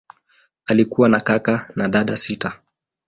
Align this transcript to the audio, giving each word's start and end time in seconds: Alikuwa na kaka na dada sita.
Alikuwa 0.65 1.09
na 1.09 1.19
kaka 1.19 1.71
na 1.75 1.87
dada 1.87 2.17
sita. 2.17 2.61